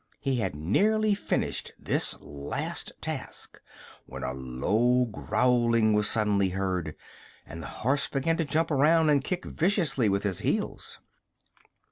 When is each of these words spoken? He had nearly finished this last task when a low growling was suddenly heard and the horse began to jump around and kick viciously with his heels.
He 0.19 0.37
had 0.37 0.55
nearly 0.55 1.13
finished 1.13 1.73
this 1.77 2.19
last 2.19 2.91
task 3.01 3.61
when 4.07 4.23
a 4.23 4.33
low 4.33 5.05
growling 5.05 5.93
was 5.93 6.09
suddenly 6.09 6.49
heard 6.49 6.95
and 7.45 7.61
the 7.61 7.67
horse 7.85 8.07
began 8.07 8.37
to 8.37 8.43
jump 8.45 8.71
around 8.71 9.11
and 9.11 9.23
kick 9.23 9.45
viciously 9.45 10.09
with 10.09 10.23
his 10.23 10.39
heels. 10.39 10.97